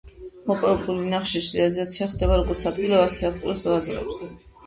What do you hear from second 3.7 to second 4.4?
ბაზრებზე.